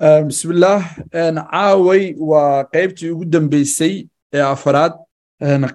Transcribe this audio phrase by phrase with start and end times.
[0.00, 0.82] bismillaah
[1.12, 4.92] caaway waa qaybtii ugu dambeysay ee afaraad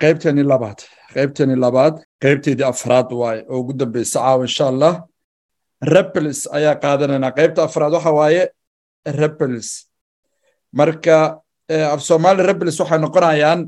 [0.02, 0.80] qaybtani labaad.
[1.14, 5.04] Qaybtani labaad qaybteedii afraad waaye oo ugu dambeysa caawa insha allah
[5.82, 8.50] repels ayaa qaadanayna qaybta afraad waxa waaye
[9.06, 9.88] repels
[10.74, 11.40] marka
[11.94, 13.62] af somali repels waxay noqonayaan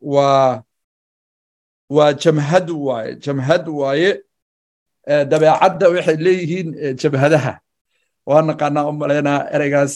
[0.00, 0.62] waa
[1.90, 4.10] waa jamhad waaye jamhad waaye
[5.06, 7.52] dabeecadda waxay leeyihiin jamhadaha
[8.30, 9.92] waa naqaanaa u malaynaa ereygaas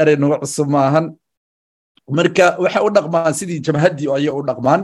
[0.00, 1.06] erey nagu cusub maahan.
[2.16, 4.82] Marka waxay u dhaqmaan sidii jamhaddii ayay u dhaqmaan.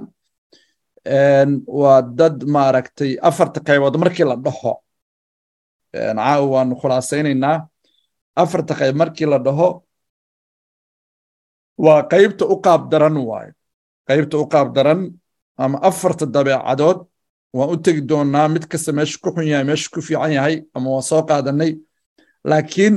[1.80, 4.72] Waa dad maaragtay afarta qaybood markii la dhaho.
[5.94, 7.56] Caawa waanu khulaasaynaynaa
[8.42, 9.68] afarta qayb markii la dhaho
[11.84, 13.50] waa qaybta u qaab daran waaye
[14.08, 15.00] qaybta u qaab daran
[15.62, 16.98] ama afarta dabeecadood
[17.56, 20.88] waan u tegi doonaa mid kasta meeshu ku xun yahay meeshu ku fiican yahay ama
[20.94, 21.70] waan soo qaadanay
[22.44, 22.94] laakiin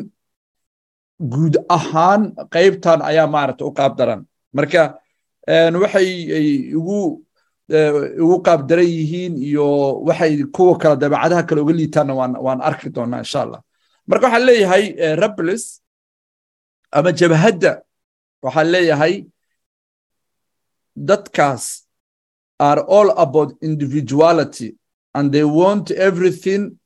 [1.34, 2.22] guud ahaan
[2.56, 4.22] qaybtan ayaa maaragta u qaab daran.
[4.54, 4.84] Marka
[5.84, 6.10] waxay
[6.80, 7.00] ugu
[8.24, 9.68] ugu qaab daran yihiin iyo
[10.08, 12.14] waxay kuwa kale dabeecadaha kale uga liitaanna
[12.46, 13.62] waan arki doonaa insha allah.
[14.10, 14.86] Marka waxaan leeyahay
[15.22, 15.64] rebels
[16.98, 17.72] ama jabhadda
[18.46, 19.16] waxaan leeyahay
[21.10, 21.64] dadkaas
[22.60, 24.76] are all about individuality
[25.16, 26.78] and they want everything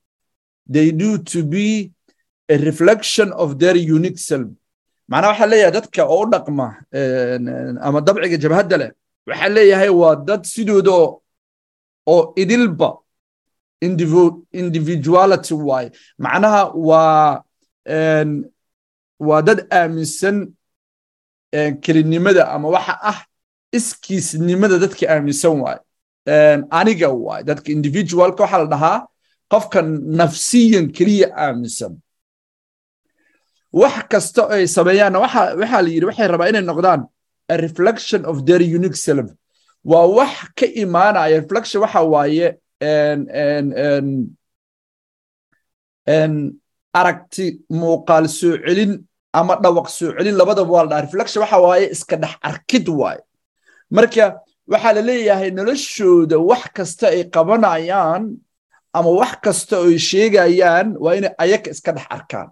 [0.75, 1.91] they do to be
[2.49, 4.47] a reflection of their unique self.
[5.11, 6.67] Macnaa waxaa leeyahay dadka oo u dhaqma
[7.87, 8.91] ama dabciga jabhadda leh
[9.29, 10.91] waxaa leeyahay waa dad sidooda
[12.13, 12.89] oo idilba
[14.61, 15.89] individuality waaye
[16.25, 17.43] macnaha waa
[19.27, 20.37] waa dad aaminsan
[21.83, 23.19] kelinimada ama waxa ah
[23.77, 25.79] iskiisnimada dadka aaminsan waaye
[26.79, 28.99] aniga waaye dadka individualka waxaa la dhahaa
[29.53, 29.79] qofka
[30.21, 31.93] nafsiyan keliya aaminsan
[33.81, 37.01] wax kasta ay sameeyaanna waxaa la yidhi waxay rabaa inay noqdaan
[37.53, 39.27] a reflection of their unique self.
[39.91, 42.47] Waa wax ka imaanaya reflection waxa waaye
[46.99, 47.45] aragti
[47.79, 48.91] muuqaal soo celin
[49.39, 53.21] ama dhawaq soo celin labadaba waa la reflection waxa waaye iska dhex arkid waaye.
[53.95, 54.25] Marka
[54.71, 58.23] waxaa la leeyahay noloshooda wax kasta ay qabanayaan
[58.97, 62.49] ama wax kasta ay sheegayaan waa inay ayaga iska dhex arkaan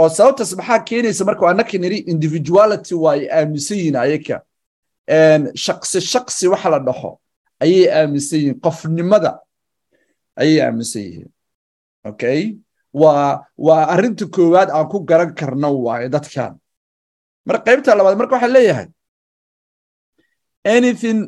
[0.00, 4.36] oo sababtaas maxaa keenaysa marka annaka niri individuality waaye aaminsan yihiin ayaka.
[5.64, 7.10] Shaqsi shaqsi waxa la dhaho
[7.64, 9.32] ayay aaminsan yihiin qofnimada
[10.40, 11.30] ayay aaminsan yihiin.
[12.10, 12.40] Okay?
[13.00, 16.52] Waa waa arrinta koowaad aan ku garan karno waaye dadkan.
[17.46, 18.88] Marka qaybta labaad marka waxaa leeyahay
[20.76, 21.20] anything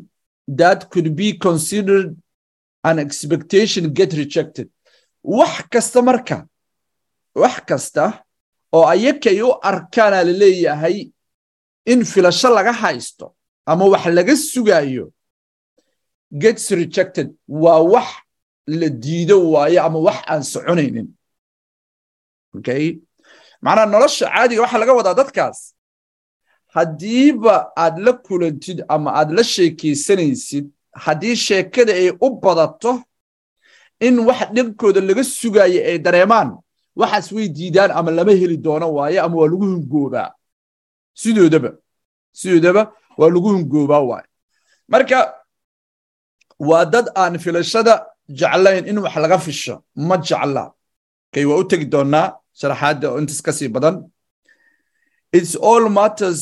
[0.61, 2.09] that could be considered
[2.89, 4.69] an expectation get rejected.
[5.23, 6.39] Wax kasta marka
[7.43, 8.05] wax kasta
[8.77, 10.97] oo ayakay u arkaana la leeyahay
[11.93, 13.27] in filasho laga haysto
[13.67, 15.05] ama wax laga sugayo
[16.43, 18.09] gets rejected waa wax
[18.67, 21.09] la diido waayo ama wax aan soconaynin.
[22.57, 22.99] Okay?
[23.65, 25.59] Macnaha nolosha caadiga waxaa laga wadaa dadkaas.
[26.75, 30.67] Haddiiba aad la kulantid ama aad la sheekaysanaysid
[31.05, 32.93] haddii sheekada ay u badato
[34.01, 36.51] in wax dhinkooda laga sugayo ay dareemaan
[37.01, 40.31] waxaas way diidaan ama lama heli doono waaye ama waa lagu hungoobaa.
[41.23, 41.71] Sidoodaba
[42.41, 42.83] sidoodaba
[43.19, 44.29] waa lagu hungoobaa waaye.
[44.93, 45.19] Marka
[46.59, 47.95] waa dad aan filashada
[48.29, 50.65] jeclayn in wax laga fisho ma jecla.
[51.33, 52.27] Kay waa u tegi doonaa
[52.61, 53.97] sharaxaadda intas ka sii badan.
[55.33, 56.41] It's all matters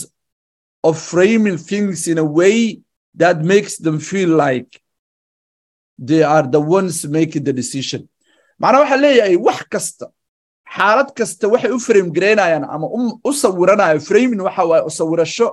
[0.82, 2.82] of framing things in a way
[3.14, 4.70] that makes them feel like
[6.08, 8.08] they are the ones making the decision.
[8.62, 10.06] Macnaa waxaa leeyahay wax kasta
[10.76, 12.86] xaalad kasta waxay u frame garaynayaan ama
[13.28, 15.47] u sawiranayo framing waxa waaye sawirasho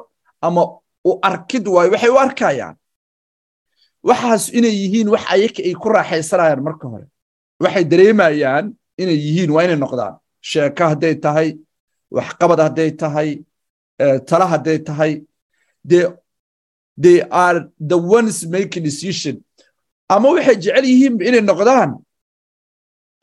[0.47, 0.63] ama
[1.09, 2.75] u arkid waayo waxay u arkayaan.
[4.07, 7.05] Waxaas inay yihiin wax ayaka ay ku raaxaysanayaan marka hore.
[7.63, 8.65] Waxay dareemayaan
[9.01, 10.15] inay yihiin waa inay noqdaan.
[10.49, 11.49] Sheeko hadday tahay
[12.17, 13.29] waxqabad hadday tahay
[14.29, 15.13] tala hadday tahay.
[17.03, 17.59] They are
[17.91, 19.35] the ones making decision.
[20.09, 21.91] Ama waxay jecel yihiin inay noqdaan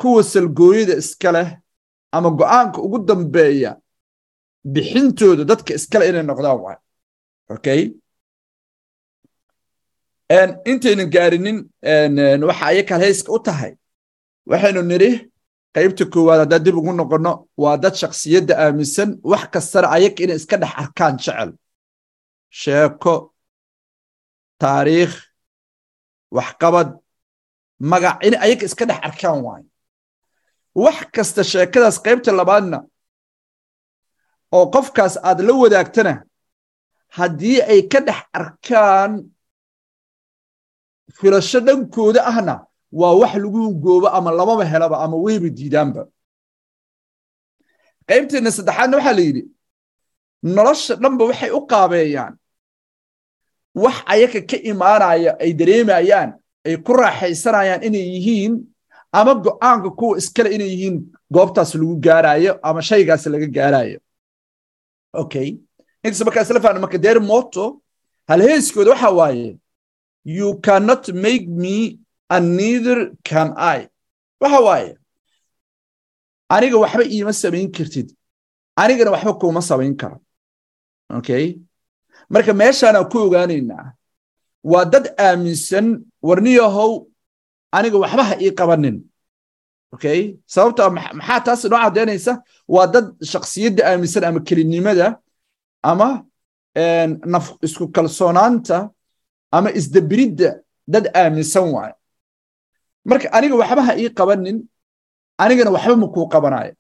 [0.01, 1.49] kuwa salgooyada iska leh
[2.17, 3.73] ama go'aanka ugu dambeeya
[4.75, 6.79] bixintooda dadka iskale inay noqdaan waay.
[7.55, 7.81] Okay?
[10.71, 11.59] Intaynan gaarinin
[12.49, 13.73] waxa ayaka hayska u tahay.
[14.51, 15.11] Waxaynu nidhi
[15.75, 17.33] qaybta koowaad haddaan dib ugu noqonno
[17.63, 21.51] waa dad shaksiyadda aaminsan wax kastana ayaga inay iska dhex arkaan jecel.
[22.61, 23.15] Sheeko
[24.63, 25.15] taariikh
[26.37, 26.89] waxqabad
[27.91, 29.69] magac inay ayaga iska dhex arkaan waayo
[30.83, 32.79] wax kasta sheekadaas qaybta labaadna
[34.57, 36.15] oo qofkaas aad la wadaagtana
[37.17, 39.13] haddii ay ka dhex arkaan
[41.19, 42.55] filasho dhankooda ahna
[43.01, 46.03] waa wax lagu hungoobo ama lamaba helaba ama weyba diidaanba
[48.09, 49.43] qaybteenna saddexaadna waxaa la yidhi
[50.57, 52.35] nolosha dhanba waxay u qaabeeyaan.
[53.83, 56.31] Wax ayaga ka imaanaya ay dareemayaan
[56.67, 58.53] ay ku raaxaysanayaan inay yihiin
[59.19, 60.97] ama go'aanka kuwa iskale inay yihiin
[61.35, 63.99] goobtaas lagu gaarayo ama shaygaas laga gaarayo
[65.23, 65.49] okay
[66.05, 67.65] inkasta markaa isla fahna marka deer moto
[68.31, 69.49] halheeskooda waxa waaye
[70.37, 71.77] you cannot make me
[72.35, 73.79] and neither can I.
[74.43, 74.91] Waxa waaye
[76.55, 78.09] aniga waxba iima samayn kartid.
[78.83, 80.17] Anigana waxba kuma samayn karo.
[81.19, 81.45] Okay
[82.33, 83.87] marka meeshaanaan ku ogaanaynaa
[84.73, 85.87] waa dad aaminsan
[86.29, 86.91] warniyahow
[87.77, 88.97] aniga waxba ha ii qabanin.
[89.95, 90.21] Okay?
[90.55, 92.33] Sababta maxaa taas noo caddaynaysa
[92.75, 95.07] waa dad shaksiyadda aaminsan ama kelinimada
[95.91, 96.09] ama
[97.35, 98.79] naf isku kalsoonaanta
[99.57, 100.49] ama isdabiridda
[100.93, 101.95] dad aaminsan waaye
[103.11, 104.57] marka aniga waxba ha ii qabanin
[105.45, 106.73] anigana waxba makuu qabanayo.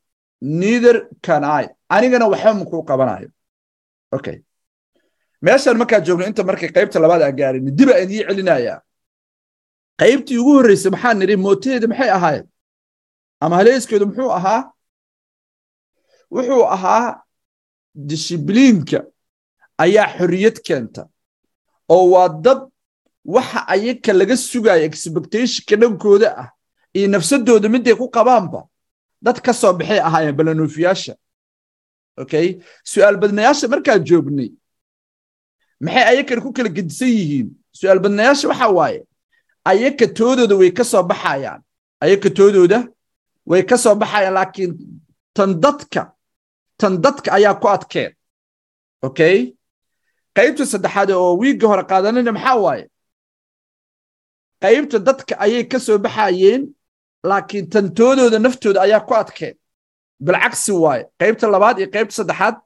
[0.60, 1.64] Neither can I.
[1.96, 3.28] Anigana waxba makuu qabanayo.
[4.16, 4.36] Okay.
[5.44, 8.78] Meeshaan markaa joogno inta markay qaybta labaad aan gaarin dib aan idii celinayaa
[10.00, 11.36] qaybtii ugu horreysay maxaa nidhi?
[11.46, 12.46] Mootaheeda maxay ahaayeen?
[13.44, 14.60] Ama haleeskeedu muxuu ahaa?
[16.34, 17.06] Wuxuu ahaa
[18.08, 18.98] dishibliinka
[19.84, 21.02] ayaa xorriyad keenta
[21.94, 22.60] oo waa dad
[23.36, 26.48] waxa ayaka laga sugayo expectationka dhankooda ah
[26.96, 28.60] iyo nafsadooda miday ku qabaanba
[29.26, 31.14] dad ka soo baxay ahaayeen balanuufiyaasha
[32.22, 32.46] okay?
[32.92, 34.50] Su'aal badnayaasha markaa joognay
[35.84, 37.48] maxay ayakan ku kala gedisan yihiin?
[37.78, 39.00] Su'aal badnayaasha waxa waaye
[39.70, 41.60] ayaka toodooda way ka soo baxayaan.
[42.04, 42.78] Ayaka toodooda
[43.46, 44.72] way ka soo baxayaan laakiin
[45.36, 46.02] tan dadka
[46.80, 48.12] tan dadka ayaa ku adkeen.
[49.06, 49.54] Okay?
[50.36, 52.84] Qaybta saddexaad oo wiigga hore qaadanayna maxaa waaye?
[54.62, 56.62] Qaybta dadka ayay ka soo baxayeen
[57.24, 59.54] laakiin tantoodooda naftooda ayaa ku adkeen.
[60.24, 61.04] Bilcagsi waaye.
[61.20, 62.56] Qaybta labaad iyo qaybta saddexaad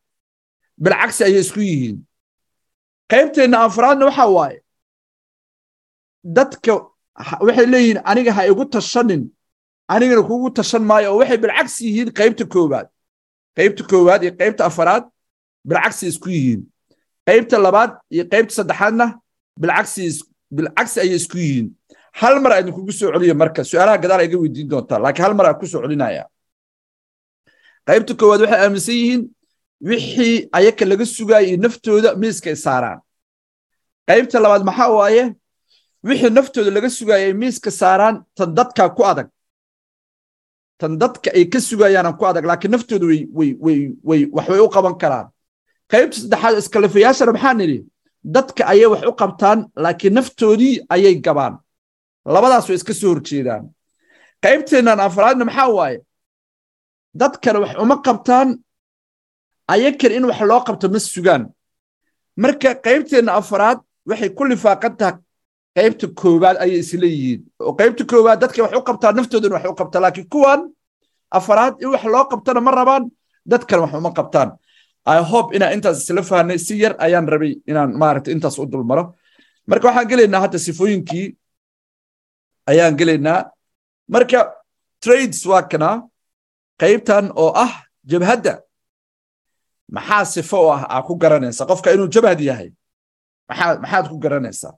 [0.84, 1.98] bilcagsi ayay isku yihiin.
[3.10, 4.58] Qaybteenna afraadna waxa waaye
[6.25, 6.73] dadka
[7.47, 9.23] waxay leeyihiin aniga ha igu tashanin.
[9.88, 11.09] Anigana kugu tashan maayo.
[11.12, 12.87] Oo waxay bilcagsi yihiin qaybta koowaad.
[13.56, 15.05] Qaybta koowaad iyo qaybta afaraad
[15.69, 16.61] bilcagsi isku yihiin.
[17.26, 19.06] Qaybta labaad iyo qaybta saddexaadna
[19.61, 21.69] bilcagsi ayay isku yihiin.
[22.20, 25.47] Hal mar aydin kugu soo celiyo marka su'aalaha gadaal iga weydiin doontaa laakiin hal mar
[25.47, 26.25] aan ku soo celinaya.
[27.88, 29.23] Qaybta koowaad waxay aaminsan yihiin
[29.88, 33.00] wixii ayaka laga sugaayay naftooda miiskay saaraan.
[34.09, 35.25] Qaybta labaad maxaa waaye
[36.06, 39.28] wixii naftooda laga sugaayay miiska saaraan tan dadkaa ku adag.
[40.80, 44.60] Tan dadka ay ka sugayaanaan ku adag laakiin naftooda way way way way wax way
[44.66, 45.26] u qaban karaan.
[45.92, 47.78] Qaybta saddexaad iskalafayaashana maxaa nidhi?
[48.34, 51.54] Dadka ayay wax u qabtaan laakiin naftoodii ayay gabaan.
[52.34, 53.64] Labadaas way iska soo horjeedaan
[54.44, 55.98] qaybteennan afraadna maxaa waaye?
[57.20, 58.48] Dadkana wax uma qabtaan
[59.72, 61.42] ayakan in wax loo qabto ma sugaan.
[62.42, 63.78] Marka qaybteenna afraad
[64.10, 65.16] waxay ku lifaaqan tahay
[65.78, 67.40] qaybta koowaad ayay isla yihiin.
[67.62, 70.60] Oo qaybta koowaad dadka wax u qabtaan naftooda in wax u qabta laakiin kuwan
[71.38, 73.04] afraad in wax loo qabtana ma rabaan
[73.50, 74.50] dadkana wax uma qabtaan.
[75.06, 79.05] I hope inaan intaas isla fahnay si yar ayaan rabay inaan maaragta intaas u dulmaro.
[79.70, 81.26] Marka waxaan gelaynaa hadda sifooyinkii
[82.70, 83.41] ayaan gelaynaa.
[84.14, 84.41] Marka
[85.05, 85.91] trades waa kana
[86.82, 87.72] qaybtan oo ah
[88.10, 88.55] jabhadda.
[89.94, 90.82] Maxaa sifo oo ah?
[90.94, 92.69] Aa ku garanaysaa qofka inuu jabhad yahay
[93.48, 94.74] maxaa maxaad ku garanaysaa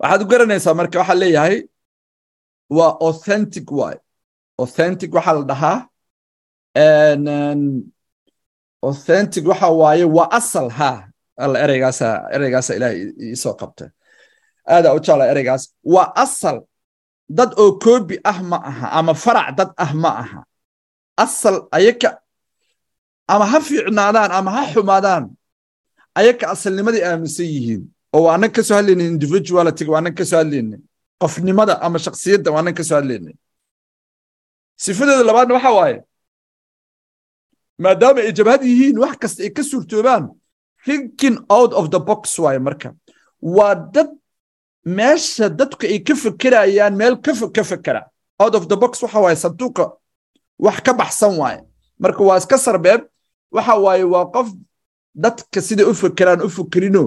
[0.00, 1.56] waxaad ku garanaysaa marka waxaa leeyahay
[2.76, 3.96] waa authentic waay
[4.62, 5.78] authentic waxaa la dhahaa
[8.88, 10.90] authentic waxa waaye waa asal ha
[11.42, 12.92] alla ereygaasa ereygaasa ilaah
[13.26, 13.84] iisoo qabta.
[14.74, 15.62] Aadaa u jecla ereygaas.
[15.94, 16.56] Waa asal
[17.38, 20.40] dad oo koobi ah ma aha ama farac dad ah ma aha.
[21.24, 22.10] Asal ayaka
[23.32, 25.24] ama ha fiicnaadaan ama ha xumaadaan
[26.18, 27.82] ayaka asalnimadii aaminsan yihiin
[28.14, 28.80] oo waa annaga ka soo
[29.12, 30.42] individualityga waa annaga ka soo
[31.20, 33.00] qofnimada ama shaksiyadda waa annaga ka soo
[34.84, 35.98] sifadooda labaadna waxa waaye
[37.84, 40.24] maadaama ay jabhad yihiin wax kasta ay ka suurtoobaan
[40.84, 42.94] thinking out of the box waaye marka.
[43.56, 44.08] Waa dad
[44.84, 47.16] meesha dadku ay ka fekerayaan meel
[47.56, 48.02] ka fekera
[48.42, 49.84] out of the box waxa waaye sanduuqa
[50.58, 51.60] wax ka baxsan waaye.
[51.98, 53.00] Marka waa iska sarbeeb
[53.52, 54.48] waxa waaye waa qof
[55.14, 57.04] dadka siday u fekeraan u fekerino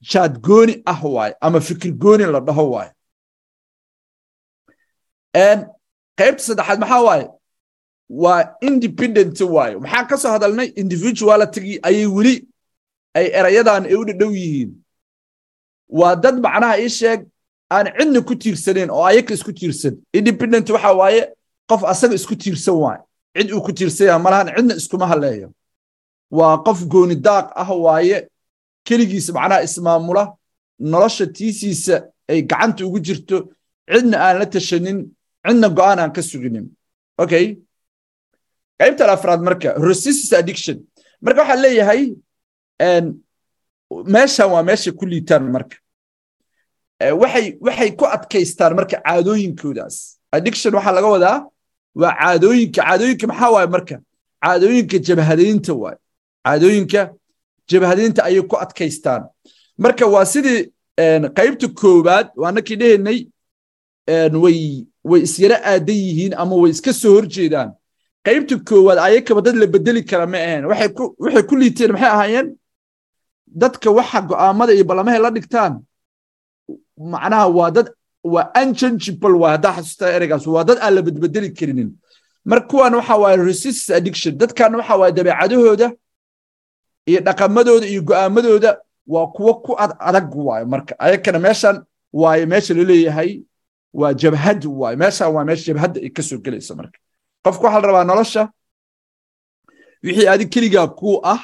[0.00, 2.92] jaad gooni ah waaye ama fikir gooni la dhaho waaye
[6.18, 7.26] qaybta saddexaad maxaa waaye
[8.08, 12.34] waa independent waayo maxaan ka soo hadalnay individualitygii ayay weli
[13.14, 14.70] ay erayadan ay u dhadhow yihiin.
[15.88, 17.20] Waa dad macnaha ii sheeg
[17.70, 19.94] aan cidna ku tiirsaneyn oo ayaka isku tiirsan.
[20.12, 21.22] Independent waxa waaye
[21.70, 23.02] qof asaga isku tiirsan waaye
[23.36, 25.48] cid uu ku tiirsan yaha malahan cidna iskuma haleeyo.
[26.30, 28.28] Waa qof gooni daaq ah waaye
[28.88, 30.24] keligiisa macnaha ismaamula
[30.92, 31.94] nolosha tiisiisa
[32.30, 33.36] ay gacanta ugu jirto
[33.92, 34.98] cidna aan la tashanin
[35.46, 36.66] cidna go'aan aan ka suginin
[37.22, 37.46] okay
[38.80, 40.76] qaybtan afraad marka resistance addiction.
[41.24, 42.02] Marka waxaa leeyahay
[44.14, 45.76] meeshan waa meesha ku liitaan marka.
[47.22, 49.96] Waxay waxay ku adkaystaan marka caadooyinkoodaas.
[50.36, 51.38] Addiction waxaa laga wadaa
[52.00, 53.96] waa caadooyinka caadooyinka maxaa waaye marka?
[54.44, 55.98] Caadooyinka jabhadaynta waaye.
[56.46, 57.00] Caadooyinka
[57.70, 59.22] jabhadaynta ayay ku adkaystaan.
[59.84, 60.60] Marka waa sidii
[61.38, 63.18] qaybta koowaad waanakii dhehaynay
[65.10, 67.70] way isyara aadan yihiin ama way iska soo horjeedaan
[68.26, 72.48] qaybta koowaad ayakaba dad la bedeli kara ma ahayn waxay ku liiteen maxay ahaayeen?
[73.62, 75.72] Dadka waxa go'aamada iyo ballamahay la dhigtaan
[77.12, 77.88] macnaha waa dad
[78.32, 81.90] waa unchangeable waa haddaa xasuustaa ereygaas waa dad aan la bedbedeli karinin.
[82.50, 85.88] Marka kuwan waxa waaye resistance addiction dadkan waxa waaye dabeecadahooda
[87.10, 88.70] iyo dhaqamadooda iyo go'aamadooda
[89.12, 90.92] waa kuwo ku ad adag waayo marka.
[91.04, 91.76] Ayakana meeshan
[92.20, 93.30] waaye meesha la leeyahay
[94.00, 96.98] waa jabhad waaye meeshan waa meesha jabhadda ay ka soo gelaysa marka.
[97.44, 98.42] Qofku waxaa la rabaa nolosha
[100.04, 101.40] wixii adig keligaa kuu ah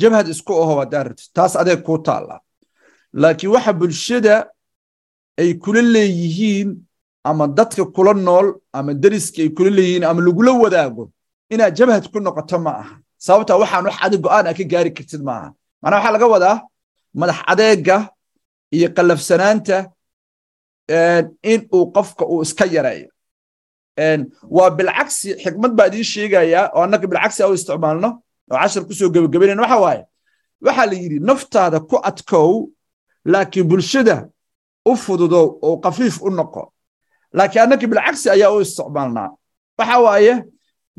[0.00, 1.28] jabhad isku aho haddaa rabtid.
[1.36, 2.40] Taas adeeg kuu taallaa
[3.12, 4.34] laakiin waxa bulshada
[5.40, 6.68] ay kula leeyihiin
[7.24, 11.04] ama dadka kula nool ama deriska ay kula leeyihiin ama lagula wadaago
[11.52, 12.94] inaad jabhad ku noqoto ma aha
[13.26, 15.48] sababta waxaan wax adig go'aan a ka gaari kartid ma aha
[15.82, 16.56] macnaa waxaa laga wadaa
[17.20, 17.96] madax adeega
[18.76, 19.76] iyo qallafsanaanta
[21.52, 23.08] in uu qofka uu iska yareeyo.
[24.56, 28.08] Waa bilcagsi xikmad baa idiin sheegayaa oo annaka bilcagsi a u isticmaalno
[28.50, 30.02] oo cashar ku soo gebagabaynayna waxa waaye?
[30.64, 32.50] Waxaa la yidhi naftaada ku adkow
[33.32, 34.16] laakiin bulshada
[34.90, 36.62] u fududow oo kafiif u noqo.
[37.36, 39.28] Laakiin annaka bilcagsi ayaa u isticmaalnaa.
[39.78, 40.34] Waxa waaye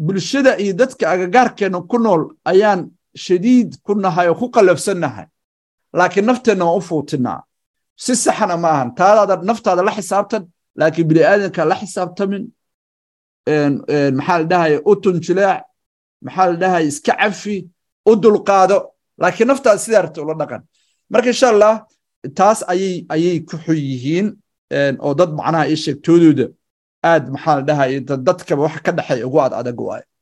[0.05, 2.81] bulshada iyo dadka agagaarkeenna ku nool ayaan
[3.25, 5.27] shadiid ku nahay oo ku qallafsannahay.
[5.99, 7.41] Laakiin nafteenna waan u fuutinaa.
[8.03, 8.89] Si saxana ma ahan.
[8.99, 10.43] Taadaada naftaada la xisaabtan
[10.79, 12.43] laakiin bini'aadanka la xisaabtamin.
[14.17, 15.59] Maxaa la dhahaya u tunjileec
[16.25, 17.57] maxaa la dhahaya iska cafi.
[18.09, 18.77] U dulqaado.
[19.21, 20.61] Laakiin naftaada sidaa rabta ula dhaqan.
[21.11, 21.73] Marka insha allah
[22.39, 24.27] taas ayay ayay ku xun yihiin.
[25.05, 26.45] Oo dad macnaha ii sheegtoodooda
[27.03, 30.03] aad maxaa la dhahaya dadkaba wax ka dhexay ugu ad adag waaye